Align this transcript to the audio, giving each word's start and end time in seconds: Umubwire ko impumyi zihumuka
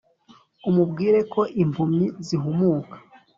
Umubwire 0.69 1.19
ko 1.33 1.41
impumyi 1.63 2.07
zihumuka 2.25 2.95